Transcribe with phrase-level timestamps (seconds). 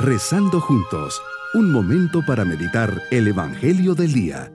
[0.00, 1.20] Rezando juntos,
[1.54, 4.52] un momento para meditar el Evangelio del Día.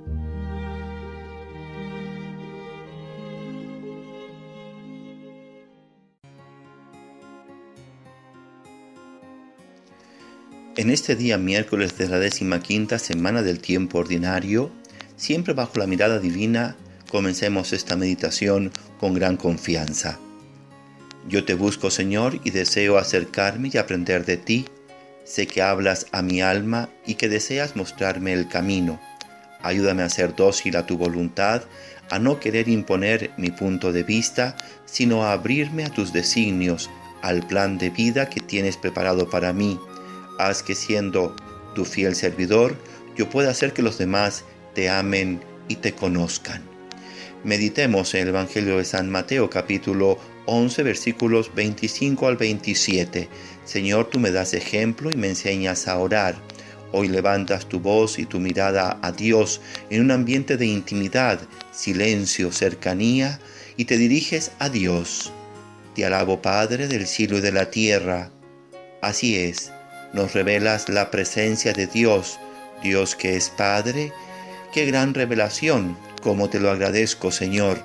[10.77, 14.71] En este día miércoles de la décima quinta semana del tiempo ordinario,
[15.17, 16.77] siempre bajo la mirada divina,
[17.11, 20.19] comencemos esta meditación con gran confianza.
[21.27, 24.65] Yo te busco, Señor, y deseo acercarme y aprender de ti.
[25.23, 28.99] Sé que hablas a mi alma y que deseas mostrarme el camino.
[29.61, 31.63] Ayúdame a ser dócil a tu voluntad,
[32.09, 36.89] a no querer imponer mi punto de vista, sino a abrirme a tus designios,
[37.21, 39.79] al plan de vida que tienes preparado para mí.
[40.37, 41.35] Haz que siendo
[41.73, 42.75] tu fiel servidor,
[43.15, 44.43] yo pueda hacer que los demás
[44.75, 46.61] te amen y te conozcan.
[47.43, 53.29] Meditemos en el Evangelio de San Mateo capítulo 11 versículos 25 al 27.
[53.65, 56.35] Señor, tú me das ejemplo y me enseñas a orar.
[56.91, 61.39] Hoy levantas tu voz y tu mirada a Dios en un ambiente de intimidad,
[61.71, 63.39] silencio, cercanía
[63.77, 65.31] y te diriges a Dios.
[65.95, 68.29] Te alabo Padre del cielo y de la tierra.
[69.01, 69.71] Así es,
[70.13, 72.37] nos revelas la presencia de Dios,
[72.83, 74.11] Dios que es Padre.
[74.73, 77.81] Qué gran revelación, como te lo agradezco Señor.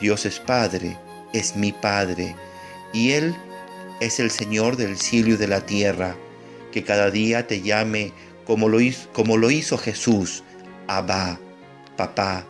[0.00, 0.96] Dios es Padre
[1.36, 2.34] es mi Padre,
[2.92, 3.34] y Él
[4.00, 6.16] es el Señor del cielo y de la tierra,
[6.72, 8.12] que cada día te llame
[8.46, 10.42] como lo hizo, como lo hizo Jesús,
[10.86, 11.38] Abba,
[11.96, 12.46] papá.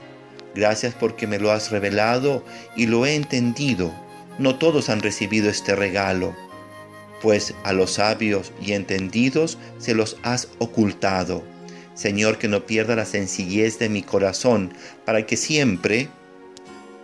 [0.54, 2.44] Gracias porque me lo has revelado
[2.76, 3.92] y lo he entendido.
[4.38, 6.34] No todos han recibido este regalo,
[7.22, 11.42] pues a los sabios y entendidos se los has ocultado.
[11.94, 14.74] Señor, que no pierda la sencillez de mi corazón,
[15.06, 16.08] para que siempre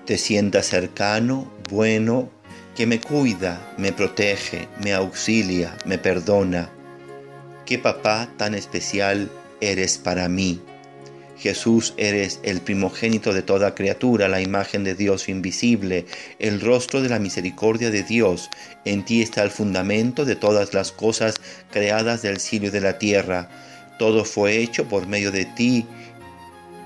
[0.05, 2.31] te sienta cercano, bueno,
[2.75, 6.71] que me cuida, me protege, me auxilia, me perdona.
[7.67, 10.61] Qué papá tan especial eres para mí.
[11.39, 16.07] Jesús eres el primogénito de toda criatura, la imagen de Dios invisible,
[16.39, 18.49] el rostro de la misericordia de Dios.
[18.85, 21.35] En ti está el fundamento de todas las cosas
[21.71, 23.51] creadas del cielo y de la tierra.
[23.99, 25.85] Todo fue hecho por medio de ti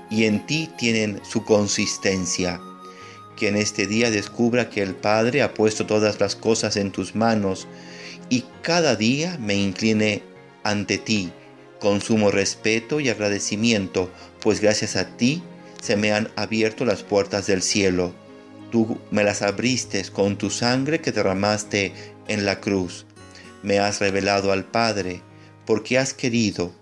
[0.09, 2.59] y en ti tienen su consistencia
[3.37, 7.15] que en este día descubra que el Padre ha puesto todas las cosas en tus
[7.15, 7.67] manos
[8.29, 10.23] y cada día me incline
[10.63, 11.31] ante ti
[11.79, 14.11] con sumo respeto y agradecimiento,
[14.41, 15.43] pues gracias a ti
[15.81, 18.13] se me han abierto las puertas del cielo.
[18.71, 21.93] Tú me las abriste con tu sangre que derramaste
[22.27, 23.05] en la cruz.
[23.61, 25.21] Me has revelado al Padre,
[25.65, 26.73] porque has querido,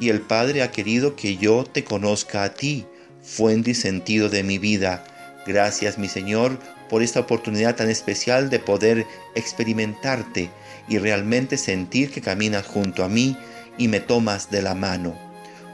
[0.00, 2.86] y el Padre ha querido que yo te conozca a ti,
[3.22, 5.04] fuente y sentido de mi vida
[5.46, 6.58] Gracias, mi Señor,
[6.88, 10.50] por esta oportunidad tan especial de poder experimentarte
[10.88, 13.36] y realmente sentir que caminas junto a mí
[13.78, 15.14] y me tomas de la mano.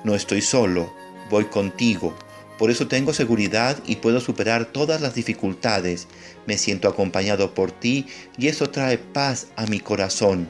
[0.05, 0.93] No estoy solo,
[1.31, 2.17] voy contigo.
[2.59, 6.07] Por eso tengo seguridad y puedo superar todas las dificultades.
[6.47, 8.07] Me siento acompañado por ti
[8.39, 10.49] y eso trae paz a mi corazón.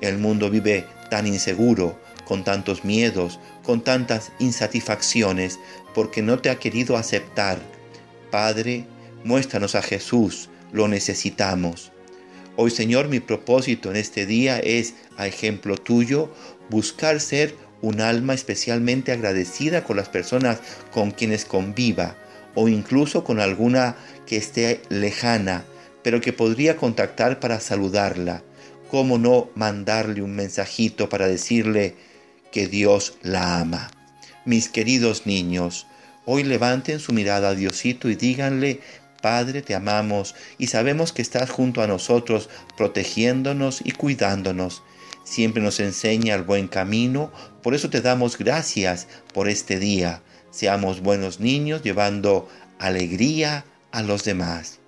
[0.00, 5.58] El mundo vive tan inseguro, con tantos miedos, con tantas insatisfacciones,
[5.94, 7.58] porque no te ha querido aceptar
[8.34, 8.84] Padre,
[9.22, 11.92] muéstranos a Jesús, lo necesitamos.
[12.56, 16.34] Hoy, Señor, mi propósito en este día es, a ejemplo tuyo,
[16.68, 20.58] buscar ser un alma especialmente agradecida con las personas
[20.90, 22.16] con quienes conviva
[22.56, 23.94] o incluso con alguna
[24.26, 25.64] que esté lejana,
[26.02, 28.42] pero que podría contactar para saludarla.
[28.90, 31.94] ¿Cómo no mandarle un mensajito para decirle
[32.50, 33.92] que Dios la ama?
[34.44, 35.86] Mis queridos niños,
[36.26, 38.80] Hoy levanten su mirada a Diosito y díganle,
[39.20, 44.82] Padre, te amamos y sabemos que estás junto a nosotros, protegiéndonos y cuidándonos.
[45.24, 50.22] Siempre nos enseña el buen camino, por eso te damos gracias por este día.
[50.50, 52.48] Seamos buenos niños llevando
[52.78, 54.78] alegría a los demás.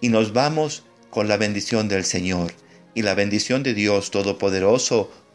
[0.00, 2.52] Y nos vamos con la bendición del Señor
[2.94, 5.10] y la bendición de Dios Todopoderoso,